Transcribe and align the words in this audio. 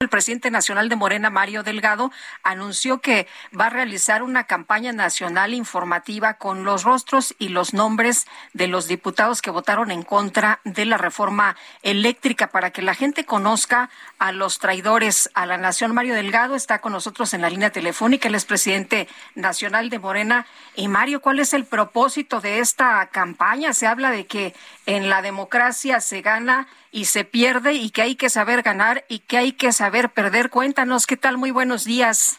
El 0.00 0.10
presidente 0.10 0.52
nacional 0.52 0.88
de 0.88 0.94
Morena, 0.94 1.28
Mario 1.28 1.64
Delgado, 1.64 2.12
anunció 2.44 3.00
que 3.00 3.26
va 3.58 3.66
a 3.66 3.70
realizar 3.70 4.22
una 4.22 4.44
campaña 4.44 4.92
nacional 4.92 5.54
informativa 5.54 6.34
con 6.34 6.62
los 6.62 6.84
rostros 6.84 7.34
y 7.40 7.48
los 7.48 7.74
nombres 7.74 8.28
de 8.52 8.68
los 8.68 8.86
diputados 8.86 9.42
que 9.42 9.50
votaron 9.50 9.90
en 9.90 10.04
contra 10.04 10.60
de 10.62 10.84
la 10.84 10.98
reforma 10.98 11.56
eléctrica 11.82 12.46
para 12.46 12.70
que 12.70 12.80
la 12.80 12.94
gente 12.94 13.24
conozca 13.24 13.90
a 14.20 14.30
los 14.30 14.60
traidores 14.60 15.30
a 15.34 15.46
la 15.46 15.58
nación. 15.58 15.92
Mario 15.92 16.14
Delgado 16.14 16.54
está 16.54 16.80
con 16.80 16.92
nosotros 16.92 17.34
en 17.34 17.40
la 17.40 17.50
línea 17.50 17.70
telefónica. 17.70 18.28
Él 18.28 18.36
es 18.36 18.44
presidente 18.44 19.08
nacional 19.34 19.90
de 19.90 19.98
Morena. 19.98 20.46
Y 20.76 20.86
Mario, 20.86 21.20
¿cuál 21.20 21.40
es 21.40 21.52
el 21.54 21.64
propósito 21.64 22.40
de 22.40 22.60
esta 22.60 23.04
campaña? 23.08 23.72
Se 23.72 23.88
habla 23.88 24.12
de 24.12 24.26
que 24.26 24.54
en 24.86 25.10
la 25.10 25.22
democracia 25.22 26.00
se 26.00 26.22
gana 26.22 26.68
y 26.90 27.06
se 27.06 27.24
pierde 27.24 27.74
y 27.74 27.90
que 27.90 28.00
hay 28.00 28.14
que 28.14 28.30
saber 28.30 28.62
ganar 28.62 29.04
y 29.08 29.18
que 29.18 29.36
hay 29.36 29.52
que 29.52 29.72
saber 29.72 29.87
perder. 29.90 30.50
Cuéntanos, 30.50 31.06
¿qué 31.06 31.16
tal? 31.16 31.38
Muy 31.38 31.50
buenos 31.50 31.84
días. 31.84 32.38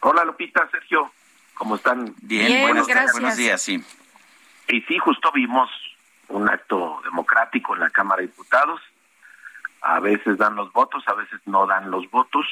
Hola 0.00 0.24
Lupita, 0.24 0.68
Sergio, 0.70 1.12
¿cómo 1.54 1.76
están? 1.76 2.14
Bien, 2.22 2.46
Bien 2.46 2.62
buenos, 2.62 2.86
gracias. 2.86 3.12
buenos 3.12 3.36
días, 3.36 3.62
sí. 3.62 3.82
Y 4.68 4.80
sí, 4.82 4.98
justo 4.98 5.30
vimos 5.32 5.70
un 6.28 6.48
acto 6.48 7.00
democrático 7.04 7.74
en 7.74 7.80
la 7.80 7.90
Cámara 7.90 8.20
de 8.20 8.28
Diputados. 8.28 8.80
A 9.80 10.00
veces 10.00 10.38
dan 10.38 10.54
los 10.54 10.72
votos, 10.72 11.02
a 11.06 11.14
veces 11.14 11.40
no 11.46 11.66
dan 11.66 11.90
los 11.90 12.10
votos. 12.10 12.46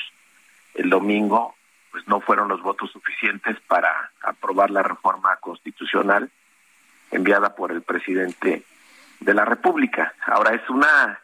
El 0.74 0.90
domingo, 0.90 1.54
pues 1.90 2.06
no 2.08 2.20
fueron 2.20 2.48
los 2.48 2.62
votos 2.62 2.90
suficientes 2.92 3.58
para 3.66 4.12
aprobar 4.22 4.70
la 4.70 4.82
reforma 4.82 5.36
constitucional 5.36 6.30
enviada 7.10 7.54
por 7.54 7.72
el 7.72 7.82
presidente 7.82 8.64
de 9.20 9.34
la 9.34 9.44
República. 9.44 10.14
Ahora 10.26 10.54
es 10.54 10.68
una 10.70 11.20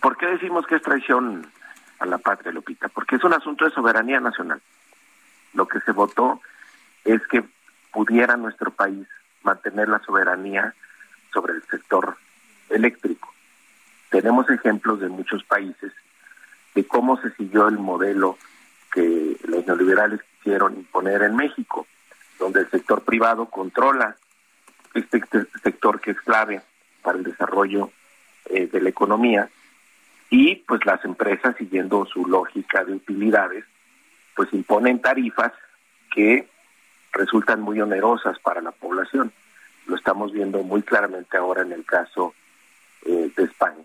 ¿Por 0.00 0.16
qué 0.16 0.26
decimos 0.26 0.66
que 0.66 0.76
es 0.76 0.82
traición 0.82 1.50
a 2.00 2.06
la 2.06 2.18
patria, 2.18 2.50
Lupita? 2.50 2.88
Porque 2.88 3.16
es 3.16 3.24
un 3.24 3.34
asunto 3.34 3.64
de 3.64 3.70
soberanía 3.70 4.18
nacional. 4.20 4.60
Lo 5.54 5.68
que 5.68 5.80
se 5.80 5.92
votó 5.92 6.40
es 7.04 7.24
que 7.28 7.44
pudiera 7.92 8.36
nuestro 8.36 8.70
país 8.70 9.06
mantener 9.42 9.88
la 9.88 10.00
soberanía 10.00 10.74
sobre 11.32 11.54
el 11.54 11.62
sector 11.64 12.16
eléctrico. 12.68 13.32
Tenemos 14.10 14.48
ejemplos 14.50 15.00
de 15.00 15.08
muchos 15.08 15.44
países 15.44 15.92
de 16.74 16.86
cómo 16.86 17.20
se 17.20 17.30
siguió 17.32 17.68
el 17.68 17.78
modelo 17.78 18.38
que 18.92 19.36
los 19.44 19.66
neoliberales 19.66 20.20
quisieron 20.36 20.76
imponer 20.76 21.22
en 21.22 21.36
México, 21.36 21.86
donde 22.38 22.60
el 22.60 22.70
sector 22.70 23.02
privado 23.02 23.46
controla 23.46 24.16
este 24.94 25.22
sector 25.62 26.00
que 26.00 26.12
es 26.12 26.20
clave 26.22 26.62
para 27.02 27.18
el 27.18 27.24
desarrollo 27.24 27.90
eh, 28.46 28.66
de 28.66 28.80
la 28.80 28.88
economía 28.88 29.48
y 30.30 30.56
pues 30.56 30.86
las 30.86 31.04
empresas 31.04 31.56
siguiendo 31.58 32.06
su 32.06 32.24
lógica 32.26 32.84
de 32.84 32.94
utilidades 32.94 33.64
pues 34.36 34.52
imponen 34.52 35.00
tarifas 35.00 35.52
que 36.14 36.48
resultan 37.12 37.60
muy 37.60 37.80
onerosas 37.80 38.38
para 38.38 38.62
la 38.62 38.70
población. 38.70 39.32
Lo 39.86 39.96
estamos 39.96 40.32
viendo 40.32 40.62
muy 40.62 40.82
claramente 40.82 41.36
ahora 41.36 41.62
en 41.62 41.72
el 41.72 41.84
caso 41.84 42.32
eh, 43.04 43.30
de 43.36 43.44
España. 43.44 43.84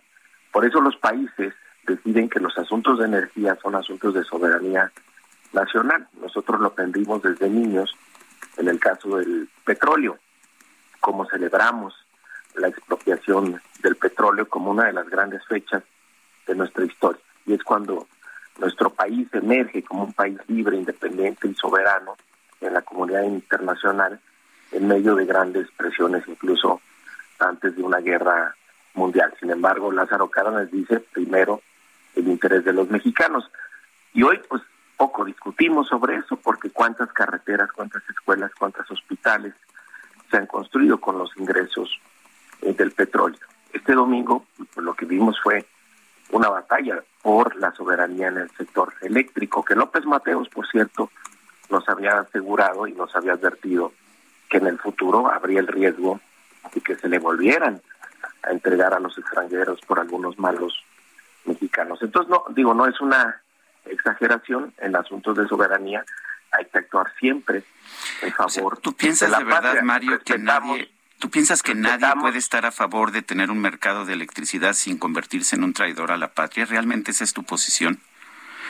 Por 0.51 0.66
eso 0.66 0.79
los 0.79 0.95
países 0.97 1.53
deciden 1.85 2.29
que 2.29 2.39
los 2.39 2.57
asuntos 2.57 3.00
de 3.00 3.05
energía 3.05 3.57
son 3.61 3.75
asuntos 3.75 4.13
de 4.13 4.23
soberanía 4.23 4.91
nacional. 5.51 6.07
Nosotros 6.22 6.61
lo 6.61 6.67
aprendimos 6.67 7.23
desde 7.23 7.50
niños 7.50 7.95
en 8.57 8.67
el 8.67 8.79
caso 8.79 9.17
del 9.17 9.50
petróleo, 9.66 10.19
como 11.00 11.25
celebramos 11.25 11.94
la 12.55 12.67
expropiación 12.67 13.61
del 13.81 13.95
petróleo 13.95 14.47
como 14.47 14.72
una 14.72 14.85
de 14.85 14.94
las 14.94 15.09
grandes 15.09 15.45
fechas 15.45 15.84
de 16.47 16.56
nuestra 16.56 16.85
historia. 16.85 17.22
Y 17.45 17.53
es 17.53 17.63
cuando 17.63 18.07
nuestro 18.59 18.89
país 18.89 19.28
emerge 19.33 19.83
como 19.83 20.06
un 20.06 20.13
país 20.13 20.38
libre, 20.47 20.78
independiente 20.78 21.47
y 21.47 21.56
soberano 21.56 22.16
en 22.61 22.73
la 22.73 22.81
comunidad 22.81 23.23
internacional 23.23 24.19
en 24.72 24.88
medio 24.88 25.16
de 25.16 25.25
grandes 25.25 25.67
presiones, 25.78 26.23
incluso 26.28 26.81
antes 27.39 27.75
de 27.75 27.84
una 27.84 28.00
guerra 28.00 28.55
mundial. 28.94 29.34
Sin 29.39 29.51
embargo, 29.51 29.91
Lázaro 29.91 30.29
Cárdenas 30.29 30.72
dice 30.72 31.00
primero 31.00 31.61
el 32.16 32.28
interés 32.28 32.63
de 32.63 32.73
los 32.73 32.89
mexicanos. 32.89 33.50
Y 34.13 34.23
hoy, 34.23 34.39
pues, 34.47 34.61
poco 34.97 35.25
discutimos 35.25 35.88
sobre 35.88 36.16
eso, 36.16 36.38
porque 36.38 36.69
cuántas 36.69 37.11
carreteras, 37.11 37.72
cuántas 37.72 38.01
escuelas, 38.09 38.51
cuántos 38.57 38.89
hospitales 38.89 39.53
se 40.31 40.38
han 40.38 40.47
construido 40.47 41.00
con 41.00 41.17
los 41.17 41.35
ingresos 41.38 42.00
eh, 42.61 42.73
del 42.73 42.91
petróleo. 42.91 43.39
Este 43.73 43.94
domingo, 43.94 44.45
pues, 44.55 44.69
lo 44.78 44.94
que 44.94 45.05
vimos 45.05 45.38
fue 45.44 45.66
una 46.31 46.49
batalla 46.49 47.03
por 47.21 47.55
la 47.55 47.71
soberanía 47.73 48.27
en 48.27 48.37
el 48.37 48.49
sector 48.51 48.93
eléctrico, 49.01 49.63
que 49.63 49.75
López 49.75 50.05
Mateos, 50.05 50.49
por 50.49 50.67
cierto, 50.67 51.11
nos 51.69 51.87
había 51.89 52.19
asegurado 52.19 52.87
y 52.87 52.93
nos 52.93 53.15
había 53.15 53.33
advertido 53.33 53.91
que 54.49 54.57
en 54.57 54.67
el 54.67 54.79
futuro 54.79 55.31
habría 55.31 55.59
el 55.59 55.67
riesgo 55.67 56.19
de 56.73 56.81
que 56.81 56.95
se 56.95 57.09
le 57.09 57.19
volvieran 57.19 57.81
a 58.43 58.51
entregar 58.51 58.93
a 58.93 58.99
los 58.99 59.17
extranjeros 59.17 59.79
por 59.81 59.99
algunos 59.99 60.37
malos 60.37 60.83
mexicanos. 61.45 61.99
Entonces, 62.01 62.29
no, 62.29 62.43
digo, 62.49 62.73
no 62.73 62.87
es 62.87 62.99
una 63.01 63.41
exageración 63.85 64.73
en 64.77 64.95
asuntos 64.95 65.37
de 65.37 65.47
soberanía, 65.47 66.03
hay 66.51 66.65
que 66.65 66.79
actuar 66.79 67.11
siempre 67.19 67.63
en 68.21 68.31
favor. 68.33 68.77
¿Tú 68.79 68.93
piensas 68.93 69.37
de, 69.37 69.43
verdad, 69.43 69.81
Mario, 69.83 70.19
que 70.23 70.37
nadie 70.37 70.94
¿Tú 71.25 71.31
piensas 71.31 71.63
que 71.63 71.73
nadie 71.73 72.05
puede 72.21 72.37
estar 72.37 72.67
a 72.67 72.71
favor 72.71 73.09
de 73.09 73.23
tener 73.23 73.49
un 73.49 73.59
mercado 73.59 74.05
de 74.05 74.13
electricidad 74.13 74.73
sin 74.73 74.99
convertirse 74.99 75.55
en 75.55 75.63
un 75.63 75.73
traidor 75.73 76.11
a 76.11 76.17
la 76.17 76.35
patria? 76.35 76.65
¿Realmente 76.65 77.09
esa 77.09 77.23
es 77.23 77.33
tu 77.33 77.41
posición? 77.43 77.99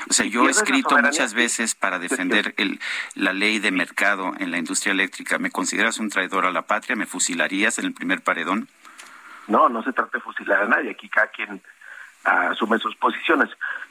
O 0.10 0.14
sea, 0.14 0.26
yo 0.26 0.48
he 0.48 0.52
escrito 0.52 0.98
muchas 0.98 1.34
veces 1.34 1.76
para 1.76 2.00
defender 2.00 2.54
el, 2.56 2.80
la 3.14 3.34
ley 3.34 3.60
de 3.60 3.72
mercado 3.72 4.32
en 4.40 4.52
la 4.52 4.58
industria 4.58 4.94
eléctrica. 4.94 5.38
¿Me 5.38 5.52
consideras 5.52 6.00
un 6.00 6.10
traidor 6.10 6.46
a 6.46 6.52
la 6.52 6.62
patria? 6.62 6.96
¿Me 6.96 7.06
fusilarías 7.06 7.78
en 7.78 7.88
el 7.88 7.94
primer 7.94 8.22
paredón? 8.22 8.70
No, 9.48 9.68
no 9.68 9.84
se 9.84 9.92
trata 9.92 10.18
de 10.18 10.24
fusilar 10.24 10.64
a 10.64 10.68
nadie. 10.70 10.92
Aquí 10.92 11.10
cada 11.10 11.28
quien 11.28 11.62
asume 12.24 12.80
sus 12.80 12.96
posiciones. 12.96 13.50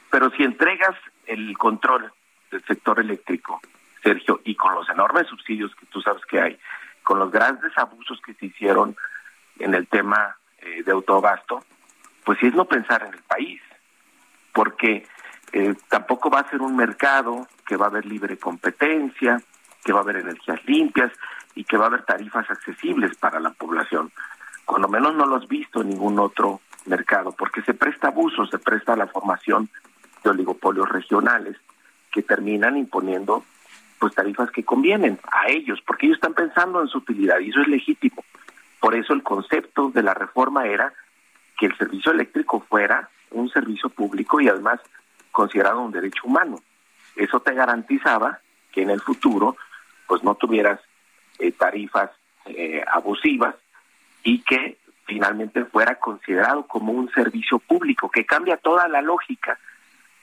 Pero 0.09 0.31
si 0.31 0.41
entregas 0.41 0.95
el 1.27 1.55
control 1.55 2.11
del 2.49 2.65
sector 2.65 2.99
eléctrico, 2.99 3.61
Sergio, 4.01 4.41
y 4.43 4.55
con 4.55 4.73
los 4.73 4.89
enormes 4.89 5.27
subsidios 5.27 5.75
que 5.75 5.85
tú 5.85 6.01
sabes 6.01 6.25
que 6.25 6.41
hay, 6.41 6.59
con 7.05 7.19
los 7.19 7.31
grandes 7.31 7.71
abusos 7.77 8.19
que 8.19 8.33
se 8.33 8.47
hicieron 8.47 8.97
en 9.59 9.73
el 9.73 9.87
tema 9.87 10.35
eh, 10.59 10.83
de 10.83 10.91
autogasto, 10.91 11.63
pues 12.25 12.39
sí 12.39 12.47
es 12.47 12.55
no 12.55 12.65
pensar 12.65 13.03
en 13.03 13.13
el 13.13 13.21
país, 13.21 13.61
porque 14.51 15.07
eh, 15.53 15.75
tampoco 15.87 16.29
va 16.29 16.39
a 16.39 16.49
ser 16.49 16.61
un 16.61 16.75
mercado 16.75 17.47
que 17.65 17.77
va 17.77 17.85
a 17.85 17.89
haber 17.89 18.05
libre 18.05 18.37
competencia, 18.37 19.41
que 19.83 19.93
va 19.93 19.99
a 19.99 20.01
haber 20.03 20.17
energías 20.17 20.59
limpias 20.65 21.11
y 21.53 21.63
que 21.63 21.77
va 21.77 21.85
a 21.85 21.87
haber 21.87 22.03
tarifas 22.03 22.49
accesibles 22.49 23.15
para 23.17 23.39
la 23.39 23.51
población. 23.51 24.11
Cuando 24.65 24.87
menos 24.87 25.13
no 25.15 25.27
lo 25.27 25.35
has 25.35 25.47
visto 25.47 25.81
en 25.81 25.89
ningún 25.89 26.19
otro 26.19 26.59
mercado, 26.87 27.31
porque 27.31 27.61
se 27.61 27.75
presta 27.75 28.07
abuso, 28.07 28.47
se 28.47 28.57
presta 28.57 28.95
la 28.95 29.07
formación 29.07 29.69
de 30.23 30.31
oligopolios 30.31 30.89
regionales 30.89 31.55
que 32.11 32.23
terminan 32.23 32.77
imponiendo 32.77 33.45
pues 34.05 34.13
tarifas 34.13 34.51
que 34.51 34.63
convienen 34.63 35.19
a 35.31 35.49
ellos, 35.49 35.81
porque 35.81 36.05
ellos 36.05 36.17
están 36.17 36.35
pensando 36.35 36.79
en 36.79 36.87
su 36.87 36.99
utilidad 36.99 37.39
y 37.39 37.49
eso 37.49 37.61
es 37.61 37.67
legítimo. 37.67 38.23
Por 38.79 38.93
eso 38.93 39.13
el 39.13 39.23
concepto 39.23 39.89
de 39.89 40.03
la 40.03 40.13
reforma 40.13 40.67
era 40.67 40.93
que 41.57 41.65
el 41.65 41.75
servicio 41.75 42.11
eléctrico 42.11 42.59
fuera 42.69 43.09
un 43.31 43.49
servicio 43.49 43.89
público 43.89 44.39
y 44.39 44.47
además 44.47 44.79
considerado 45.31 45.81
un 45.81 45.91
derecho 45.91 46.21
humano. 46.25 46.59
Eso 47.15 47.39
te 47.39 47.55
garantizaba 47.55 48.41
que 48.71 48.83
en 48.83 48.91
el 48.91 49.01
futuro 49.01 49.57
pues 50.05 50.23
no 50.23 50.35
tuvieras 50.35 50.79
eh, 51.39 51.51
tarifas 51.51 52.11
eh, 52.45 52.85
abusivas 52.85 53.55
y 54.21 54.43
que 54.43 54.77
finalmente 55.07 55.65
fuera 55.65 55.95
considerado 55.95 56.67
como 56.67 56.91
un 56.91 57.09
servicio 57.11 57.57
público, 57.57 58.11
que 58.11 58.23
cambia 58.23 58.57
toda 58.57 58.87
la 58.87 59.01
lógica 59.01 59.57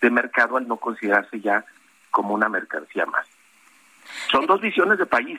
de 0.00 0.08
mercado 0.08 0.56
al 0.56 0.68
no 0.68 0.76
considerarse 0.76 1.40
ya 1.40 1.64
como 2.12 2.32
una 2.32 2.48
mercancía 2.48 3.06
más. 3.06 3.26
Son 4.32 4.46
dos 4.46 4.60
visiones 4.60 4.98
de 4.98 5.06
país. 5.06 5.38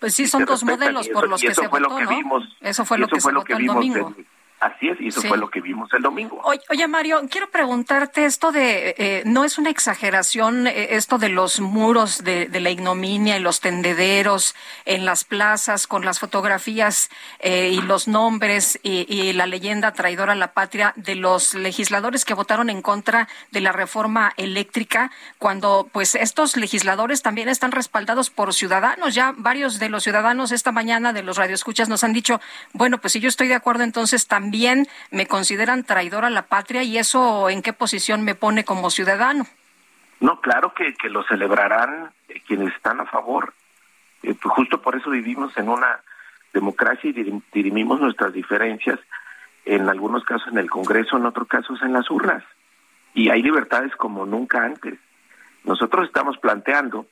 Pues 0.00 0.14
sí, 0.14 0.26
son 0.26 0.44
dos 0.44 0.64
modelos 0.64 1.08
por 1.08 1.28
los 1.28 1.40
que 1.40 1.54
se 1.54 1.68
votó, 1.68 2.00
¿no? 2.00 2.42
eso 2.60 2.84
fue 2.84 2.98
lo 2.98 3.06
que 3.08 3.20
se 3.20 3.32
votó 3.32 3.56
el 3.56 3.66
domingo. 3.66 4.14
Así 4.60 4.88
es, 4.88 5.00
y 5.00 5.08
eso 5.08 5.22
fue 5.22 5.38
lo 5.38 5.50
que 5.50 5.60
vimos 5.60 5.88
el 5.92 6.02
domingo. 6.02 6.42
Oye, 6.42 6.88
Mario, 6.88 7.20
quiero 7.30 7.48
preguntarte 7.48 8.24
esto 8.24 8.50
de, 8.50 8.92
eh, 8.98 9.22
¿no 9.24 9.44
es 9.44 9.56
una 9.56 9.70
exageración 9.70 10.66
eh, 10.66 10.96
esto 10.96 11.18
de 11.18 11.28
los 11.28 11.60
muros 11.60 12.24
de, 12.24 12.48
la 12.58 12.70
ignominia 12.70 13.36
y 13.36 13.40
los 13.40 13.60
tendederos 13.60 14.56
en 14.84 15.04
las 15.04 15.22
plazas 15.22 15.86
con 15.86 16.04
las 16.04 16.18
fotografías 16.18 17.08
eh, 17.38 17.70
y 17.72 17.80
los 17.82 18.08
nombres 18.08 18.80
y, 18.82 19.06
y, 19.08 19.32
la 19.32 19.46
leyenda 19.46 19.92
traidora 19.92 20.32
a 20.32 20.36
la 20.36 20.52
patria 20.52 20.92
de 20.96 21.14
los 21.14 21.54
legisladores 21.54 22.24
que 22.24 22.34
votaron 22.34 22.68
en 22.68 22.82
contra 22.82 23.28
de 23.52 23.60
la 23.60 23.70
reforma 23.70 24.32
eléctrica, 24.36 25.12
cuando 25.38 25.88
pues 25.92 26.16
estos 26.16 26.56
legisladores 26.56 27.22
también 27.22 27.48
están 27.48 27.70
respaldados 27.70 28.30
por 28.30 28.52
ciudadanos? 28.52 29.14
Ya 29.14 29.32
varios 29.36 29.78
de 29.78 29.88
los 29.88 30.02
ciudadanos 30.02 30.50
esta 30.50 30.72
mañana 30.72 31.12
de 31.12 31.22
los 31.22 31.36
radioescuchas 31.36 31.88
nos 31.88 32.02
han 32.02 32.12
dicho, 32.12 32.40
bueno, 32.72 32.98
pues 32.98 33.12
si 33.12 33.20
yo 33.20 33.28
estoy 33.28 33.46
de 33.46 33.54
acuerdo, 33.54 33.84
entonces 33.84 34.26
también 34.26 34.47
también 34.48 34.86
me 35.10 35.26
consideran 35.26 35.84
traidor 35.84 36.24
a 36.24 36.30
la 36.30 36.46
patria 36.46 36.82
y 36.82 36.96
eso 36.96 37.50
en 37.50 37.60
qué 37.60 37.74
posición 37.74 38.22
me 38.22 38.34
pone 38.34 38.64
como 38.64 38.88
ciudadano. 38.88 39.44
No, 40.20 40.40
claro 40.40 40.72
que, 40.72 41.10
lo 41.10 41.22
celebrarán 41.24 42.10
eh, 42.30 42.40
quienes 42.46 42.74
están 42.74 42.98
a 42.98 43.04
favor. 43.04 43.52
Eh, 44.22 44.34
pues 44.40 44.54
justo 44.54 44.80
por 44.80 44.96
eso 44.96 45.10
vivimos 45.10 45.54
en 45.58 45.68
una 45.68 46.00
democracia 46.54 47.10
y 47.10 47.42
dirimimos 47.52 48.00
nuestras 48.00 48.32
diferencias, 48.32 48.98
en 49.66 49.86
algunos 49.86 50.24
casos 50.24 50.48
en 50.48 50.56
el 50.56 50.70
Congreso, 50.70 51.18
en 51.18 51.26
otros 51.26 51.46
casos 51.46 51.82
en 51.82 51.92
las 51.92 52.10
urnas. 52.10 52.42
Y 53.12 53.28
hay 53.28 53.42
libertades 53.42 53.94
como 53.96 54.24
nunca 54.24 54.64
antes. 54.64 54.98
Nosotros 55.64 56.06
estamos 56.06 56.38
planteando 56.38 57.04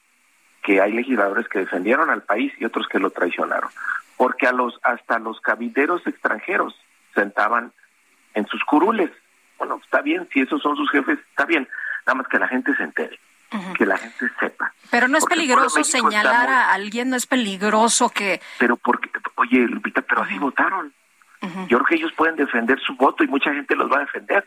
que 0.62 0.80
hay 0.80 0.92
legisladores 0.92 1.46
que 1.48 1.58
defendieron 1.58 2.08
al 2.08 2.22
país 2.22 2.50
y 2.58 2.64
otros 2.64 2.88
que 2.88 2.98
lo 2.98 3.10
traicionaron, 3.10 3.68
porque 4.16 4.46
a 4.46 4.52
los 4.52 4.80
hasta 4.82 5.18
los 5.18 5.38
cabideros 5.42 6.06
extranjeros 6.06 6.74
sentaban 7.16 7.72
en 8.34 8.46
sus 8.46 8.62
curules. 8.64 9.10
Bueno, 9.58 9.80
está 9.82 10.02
bien, 10.02 10.28
si 10.32 10.40
esos 10.40 10.62
son 10.62 10.76
sus 10.76 10.88
jefes, 10.90 11.18
está 11.30 11.46
bien, 11.46 11.68
nada 12.06 12.18
más 12.18 12.28
que 12.28 12.38
la 12.38 12.46
gente 12.46 12.76
se 12.76 12.84
entere. 12.84 13.18
Que 13.78 13.86
la 13.86 13.96
gente 13.96 14.28
sepa. 14.38 14.72
Pero 14.90 15.08
no 15.08 15.16
es 15.16 15.24
peligroso 15.24 15.82
señalar 15.82 16.48
a 16.48 16.72
alguien, 16.72 17.08
no 17.10 17.16
es 17.16 17.26
peligroso 17.26 18.10
que. 18.10 18.40
Pero 18.58 18.76
porque, 18.76 19.08
oye, 19.36 19.60
Lupita, 19.60 20.02
pero 20.02 20.22
así 20.22 20.38
votaron. 20.38 20.92
Yo 21.68 21.78
creo 21.78 21.84
que 21.84 21.94
ellos 21.94 22.12
pueden 22.16 22.34
defender 22.36 22.78
su 22.80 22.96
voto 22.96 23.22
y 23.22 23.28
mucha 23.28 23.52
gente 23.52 23.76
los 23.76 23.90
va 23.90 23.98
a 23.98 24.00
defender 24.00 24.46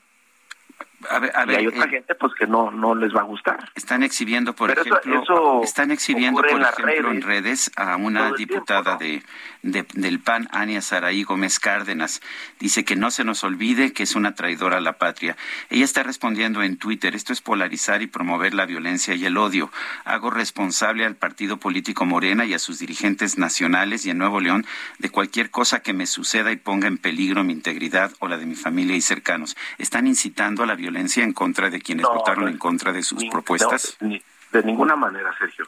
y 1.48 1.56
hay 1.56 1.68
otra 1.68 1.86
eh, 1.86 1.90
gente 1.90 2.16
pues 2.16 2.34
que 2.34 2.46
no 2.46 2.72
no 2.72 2.94
les 2.94 3.16
va 3.16 3.22
a 3.22 3.24
gustar. 3.24 3.72
Están 3.76 4.04
exhibiendo, 4.04 4.54
por 4.54 4.72
ejemplo, 4.72 5.62
están 5.64 5.92
exhibiendo, 5.92 6.42
por 6.42 6.62
ejemplo, 6.62 7.12
en 7.12 7.22
redes 7.22 7.72
a 7.78 7.96
una 7.96 8.32
diputada 8.34 8.98
de, 8.98 9.24
del 9.62 10.20
PAN, 10.20 10.50
Ania 10.52 10.82
Saraí 10.82 11.24
Gómez 11.24 11.60
Cárdenas. 11.60 12.22
Dice 12.60 12.84
que 12.84 12.96
no 12.96 13.12
se 13.12 13.24
nos 13.24 13.44
olvide 13.44 13.94
que 13.94 14.04
es 14.04 14.16
una 14.16 14.36
traidora 14.36 14.78
a 14.78 14.82
la 14.82 14.98
patria. 14.98 15.38
Ella 15.70 15.86
está 15.86 16.04
respondiendo 16.04 16.64
en 16.64 16.78
Twitter, 16.78 17.16
esto 17.16 17.32
es 17.32 17.42
polarizar 17.42 18.02
y 18.02 18.08
promover 18.08 18.54
la 18.54 18.66
violencia 18.66 19.16
y 19.16 19.26
el 19.26 19.38
odio. 19.38 19.72
Hago 20.04 20.30
responsable 20.32 21.06
al 21.06 21.16
partido 21.16 21.58
político 21.58 22.06
Morena 22.06 22.46
y 22.46 22.54
a 22.54 22.60
sus 22.60 22.80
dirigentes 22.80 23.38
nacionales 23.38 24.06
y 24.06 24.10
en 24.10 24.18
Nuevo 24.18 24.42
León 24.42 24.66
de 24.98 25.10
cualquier 25.10 25.50
cosa 25.50 25.82
que 25.82 25.94
me 25.94 26.08
suceda 26.08 26.52
y 26.52 26.58
ponga 26.58 26.88
en 26.88 26.98
peligro 26.98 27.44
mi 27.44 27.54
integridad 27.54 28.12
o 28.20 28.28
la 28.28 28.38
de 28.38 28.46
mi 28.46 28.56
familia 28.56 28.98
y 28.98 29.02
cercanos. 29.02 29.56
Están 29.78 30.06
incitando 30.06 30.64
a 30.64 30.66
la 30.66 30.76
violencia 30.76 30.89
violencia 30.90 31.24
en 31.24 31.34
contra 31.34 31.70
de 31.70 31.80
quienes 31.80 32.06
votaron 32.06 32.48
en 32.48 32.58
contra 32.58 32.92
de 32.92 33.04
sus 33.04 33.24
propuestas? 33.26 33.98
de 34.00 34.64
ninguna 34.64 34.96
manera, 34.96 35.32
Sergio. 35.38 35.66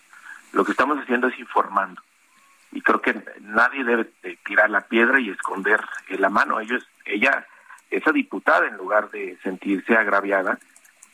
Lo 0.53 0.65
que 0.65 0.71
estamos 0.71 0.97
haciendo 0.97 1.27
es 1.27 1.37
informando. 1.37 2.01
Y 2.71 2.81
creo 2.81 3.01
que 3.01 3.23
nadie 3.41 3.83
debe 3.83 4.05
tirar 4.43 4.69
la 4.69 4.81
piedra 4.81 5.19
y 5.19 5.29
esconder 5.29 5.79
la 6.09 6.29
mano. 6.29 6.59
Ellos, 6.59 6.87
ella, 7.05 7.45
esa 7.91 8.11
diputada, 8.11 8.67
en 8.67 8.77
lugar 8.77 9.11
de 9.11 9.37
sentirse 9.43 9.93
agraviada, 9.95 10.57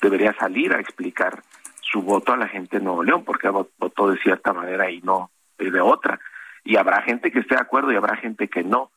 debería 0.02 0.34
salir 0.36 0.74
a 0.74 0.80
explicar 0.80 1.44
su 1.82 2.02
voto 2.02 2.34
a 2.34 2.38
la 2.38 2.48
gente 2.48 2.78
de 2.78 2.86
Nuevo 2.86 3.04
León, 3.04 3.26
porque 3.26 3.50
votó 3.50 4.10
de 4.10 4.18
cierta 4.20 4.54
manera 4.54 4.90
y 4.90 5.02
no 5.02 5.32
de 5.58 5.82
otra. 5.82 6.20
Y 6.64 6.78
habrá 6.78 7.02
gente 7.02 7.32
que 7.32 7.40
esté 7.40 7.56
de 7.56 7.62
acuerdo 7.62 7.92
y 7.92 7.96
habrá 7.96 8.16
gente 8.18 8.48
que 8.48 8.64
no 8.64 8.92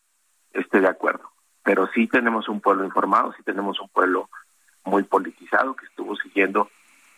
esté 0.52 0.80
de 0.80 0.88
acuerdo. 0.88 1.30
Pero 1.64 1.88
sí 1.94 2.06
tenemos 2.06 2.48
un 2.48 2.60
pueblo 2.60 2.84
informado, 2.84 3.32
sí 3.32 3.42
tenemos 3.42 3.80
un 3.80 3.88
pueblo 3.88 4.28
muy 4.84 5.02
politizado 5.04 5.74
que 5.74 5.86
estuvo 5.86 6.16
siguiendo 6.16 6.70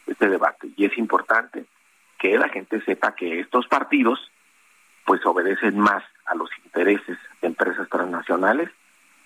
este 0.06 0.29
debate. 0.29 0.69
Y 0.76 0.85
es 0.85 0.97
importante 0.99 1.64
que 2.19 2.37
la 2.38 2.49
gente 2.49 2.81
sepa 2.85 3.14
que 3.14 3.41
estos 3.41 3.67
partidos 3.67 4.19
pues 5.05 5.25
obedecen 5.26 5.79
más 5.79 6.05
a 6.26 6.35
los 6.35 6.49
intereses 6.64 7.19
de 7.41 7.49
empresas 7.49 7.88
transnacionales 7.88 8.70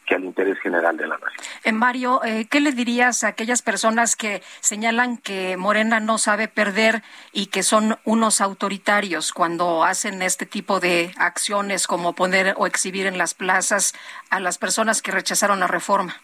que 0.06 0.14
al 0.14 0.24
interés 0.24 0.58
general 0.60 0.96
de 0.96 1.06
la 1.06 1.18
nación. 1.18 1.44
Eh, 1.64 1.72
Mario, 1.72 2.24
eh, 2.24 2.46
¿qué 2.48 2.60
le 2.60 2.72
dirías 2.72 3.24
a 3.24 3.28
aquellas 3.28 3.60
personas 3.60 4.14
que 4.14 4.42
señalan 4.60 5.18
que 5.18 5.56
Morena 5.56 6.00
no 6.00 6.16
sabe 6.16 6.48
perder 6.48 7.02
y 7.32 7.46
que 7.46 7.64
son 7.64 7.98
unos 8.04 8.40
autoritarios 8.40 9.32
cuando 9.32 9.84
hacen 9.84 10.22
este 10.22 10.46
tipo 10.46 10.80
de 10.80 11.12
acciones 11.18 11.86
como 11.86 12.14
poner 12.14 12.54
o 12.56 12.66
exhibir 12.66 13.06
en 13.06 13.18
las 13.18 13.34
plazas 13.34 13.94
a 14.30 14.38
las 14.38 14.58
personas 14.58 15.02
que 15.02 15.10
rechazaron 15.10 15.60
la 15.60 15.66
reforma? 15.66 16.14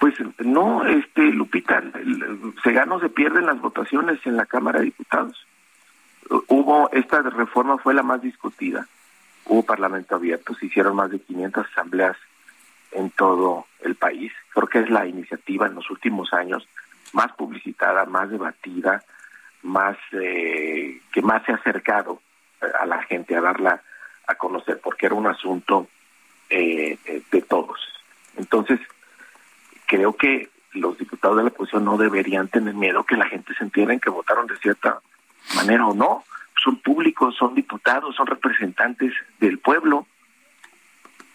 Pues 0.00 0.14
no, 0.38 0.82
este 0.86 1.20
Lupita, 1.20 1.82
se 2.64 2.72
gana 2.72 2.94
o 2.94 3.00
se 3.00 3.10
pierden 3.10 3.44
las 3.44 3.60
votaciones 3.60 4.18
en 4.24 4.34
la 4.34 4.46
Cámara 4.46 4.78
de 4.78 4.86
Diputados. 4.86 5.46
Hubo, 6.48 6.90
esta 6.92 7.20
reforma 7.20 7.76
fue 7.76 7.92
la 7.92 8.02
más 8.02 8.22
discutida, 8.22 8.88
hubo 9.44 9.62
parlamento 9.62 10.14
abierto, 10.14 10.54
se 10.54 10.66
hicieron 10.66 10.96
más 10.96 11.10
de 11.10 11.20
500 11.20 11.66
asambleas 11.66 12.16
en 12.92 13.10
todo 13.10 13.66
el 13.80 13.94
país. 13.94 14.32
Creo 14.54 14.68
que 14.68 14.78
es 14.78 14.88
la 14.88 15.06
iniciativa 15.06 15.66
en 15.66 15.74
los 15.74 15.90
últimos 15.90 16.32
años 16.32 16.66
más 17.12 17.30
publicitada, 17.32 18.06
más 18.06 18.30
debatida, 18.30 19.04
más 19.64 19.98
eh, 20.12 20.98
que 21.12 21.20
más 21.20 21.44
se 21.44 21.52
ha 21.52 21.56
acercado 21.56 22.22
a 22.80 22.86
la 22.86 23.02
gente 23.02 23.36
a 23.36 23.42
darla 23.42 23.82
a 24.26 24.34
conocer, 24.36 24.80
porque 24.82 25.04
era 25.04 25.14
un 25.14 25.26
asunto 25.26 25.88
eh, 26.48 26.96
de 27.30 27.42
todos. 27.42 27.78
Entonces, 28.38 28.80
creo 29.90 30.14
que 30.14 30.48
los 30.72 30.96
diputados 30.98 31.36
de 31.36 31.42
la 31.42 31.48
oposición 31.48 31.84
no 31.84 31.96
deberían 31.96 32.46
tener 32.46 32.74
miedo 32.74 33.02
que 33.02 33.16
la 33.16 33.26
gente 33.26 33.52
se 33.54 33.64
entere 33.64 33.98
que 33.98 34.08
votaron 34.08 34.46
de 34.46 34.56
cierta 34.58 35.00
manera 35.56 35.84
o 35.84 35.94
no. 35.94 36.24
Son 36.62 36.76
públicos, 36.76 37.34
son 37.36 37.56
diputados, 37.56 38.14
son 38.14 38.28
representantes 38.28 39.12
del 39.40 39.58
pueblo. 39.58 40.06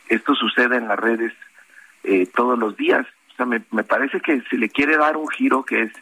Esto 0.08 0.36
sucede 0.36 0.78
en 0.78 0.88
las 0.88 0.98
redes 0.98 1.34
eh, 2.04 2.28
todos 2.28 2.58
los 2.58 2.78
días. 2.78 3.06
O 3.34 3.36
sea, 3.36 3.46
me, 3.46 3.60
parece 3.60 4.22
que 4.22 4.42
se 4.50 4.58
le 4.58 4.70
quiere 4.70 4.96
dar 4.96 5.18
un 5.18 5.28
giro 5.28 5.66
que 5.66 5.82
es 5.82 5.94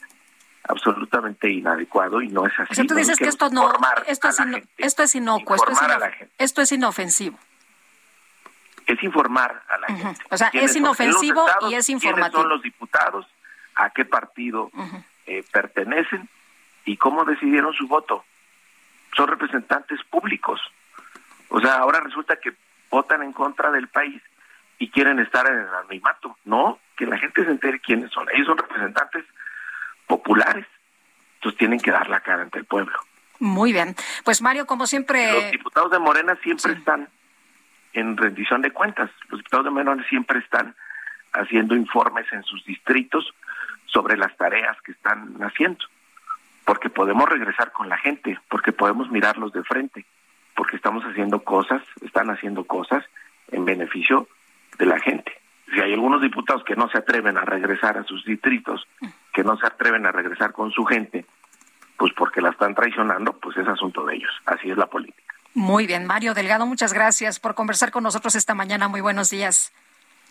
absolutamente 0.65 1.49
inadecuado 1.49 2.21
y 2.21 2.27
no 2.27 2.45
es 2.45 2.53
así. 2.59 2.71
O 2.71 2.75
sea, 2.75 2.85
tú 2.85 2.93
dices 2.93 3.17
que 3.17 3.29
esto 3.29 3.49
no, 3.49 3.73
esto 4.05 4.29
es, 4.29 4.37
esto 4.77 5.03
es 5.03 5.15
inocuo, 5.15 5.55
esto 5.55 5.71
es, 5.71 5.79
esto 6.37 6.61
es 6.61 6.71
inofensivo 6.71 7.39
es 8.87 9.03
informar 9.03 9.63
a 9.69 9.77
la 9.77 9.87
gente. 9.87 10.23
O 10.29 10.37
sea, 10.37 10.49
es 10.53 10.75
inofensivo 10.75 11.45
y 11.69 11.75
es 11.75 11.89
informativo. 11.89 12.25
¿Quiénes 12.25 12.41
son 12.41 12.49
los 12.49 12.61
diputados? 12.61 13.27
¿A 13.75 13.89
qué 13.89 14.05
partido 14.05 14.71
eh, 15.25 15.43
pertenecen? 15.51 16.29
¿Y 16.85 16.97
cómo 16.97 17.25
decidieron 17.25 17.73
su 17.73 17.87
voto? 17.87 18.25
Son 19.15 19.27
representantes 19.27 19.99
públicos. 20.09 20.59
O 21.49 21.59
sea, 21.59 21.75
ahora 21.75 21.99
resulta 21.99 22.35
que 22.37 22.53
votan 22.89 23.23
en 23.23 23.33
contra 23.33 23.71
del 23.71 23.87
país 23.87 24.21
y 24.79 24.89
quieren 24.89 25.19
estar 25.19 25.47
en 25.47 25.59
el 25.59 25.67
anonimato. 25.67 26.37
No, 26.45 26.79
que 26.97 27.05
la 27.05 27.17
gente 27.17 27.43
se 27.45 27.51
entere 27.51 27.79
quiénes 27.79 28.11
son. 28.11 28.27
Ellos 28.33 28.47
son 28.47 28.57
representantes 28.57 29.25
populares. 30.07 30.65
Entonces 31.35 31.57
tienen 31.57 31.79
que 31.79 31.91
dar 31.91 32.09
la 32.09 32.21
cara 32.21 32.43
ante 32.43 32.59
el 32.59 32.65
pueblo. 32.65 32.97
Muy 33.39 33.73
bien. 33.73 33.95
Pues 34.23 34.41
Mario, 34.41 34.65
como 34.65 34.87
siempre... 34.87 35.31
Los 35.31 35.51
diputados 35.51 35.91
de 35.91 35.99
Morena 35.99 36.37
siempre 36.43 36.73
están 36.73 37.09
en 37.93 38.17
rendición 38.17 38.61
de 38.61 38.71
cuentas. 38.71 39.09
Los 39.29 39.39
diputados 39.39 39.65
de 39.65 39.71
menores 39.71 40.05
siempre 40.07 40.39
están 40.39 40.75
haciendo 41.33 41.75
informes 41.75 42.31
en 42.31 42.43
sus 42.43 42.63
distritos 42.65 43.33
sobre 43.85 44.17
las 44.17 44.35
tareas 44.37 44.79
que 44.81 44.91
están 44.91 45.35
haciendo, 45.41 45.85
porque 46.65 46.89
podemos 46.89 47.29
regresar 47.29 47.71
con 47.71 47.89
la 47.89 47.97
gente, 47.97 48.39
porque 48.49 48.71
podemos 48.71 49.09
mirarlos 49.09 49.53
de 49.53 49.63
frente, 49.63 50.05
porque 50.55 50.75
estamos 50.75 51.03
haciendo 51.03 51.43
cosas, 51.43 51.81
están 52.01 52.29
haciendo 52.29 52.63
cosas 52.65 53.03
en 53.51 53.65
beneficio 53.65 54.27
de 54.77 54.85
la 54.85 54.99
gente. 54.99 55.31
Si 55.73 55.79
hay 55.79 55.93
algunos 55.93 56.21
diputados 56.21 56.63
que 56.63 56.75
no 56.75 56.89
se 56.89 56.97
atreven 56.97 57.37
a 57.37 57.45
regresar 57.45 57.97
a 57.97 58.03
sus 58.03 58.23
distritos, 58.25 58.87
que 59.33 59.43
no 59.43 59.57
se 59.57 59.65
atreven 59.65 60.05
a 60.05 60.11
regresar 60.11 60.51
con 60.51 60.71
su 60.71 60.85
gente, 60.85 61.25
pues 61.97 62.13
porque 62.13 62.41
la 62.41 62.49
están 62.49 62.75
traicionando, 62.75 63.33
pues 63.33 63.57
es 63.57 63.67
asunto 63.67 64.05
de 64.05 64.15
ellos. 64.15 64.31
Así 64.45 64.69
es 64.69 64.77
la 64.77 64.87
política. 64.87 65.33
Muy 65.73 65.87
bien, 65.87 66.05
Mario 66.05 66.35
Delgado, 66.35 66.67
muchas 66.67 66.93
gracias 66.93 67.39
por 67.39 67.55
conversar 67.55 67.89
con 67.89 68.03
nosotros 68.03 68.35
esta 68.35 68.53
mañana. 68.53 68.87
Muy 68.87 69.01
buenos 69.01 69.31
días. 69.31 69.73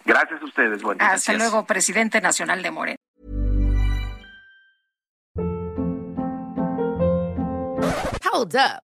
Gracias 0.05 0.41
a 0.41 0.45
ustedes. 0.45 0.81
Buen 0.85 1.03
Hasta 1.03 1.33
luego, 1.33 1.67
presidente 1.67 2.21
nacional 2.21 2.63
de 2.63 2.71
Morena. 2.71 2.97
Hold 8.33 8.55
up. 8.55 8.92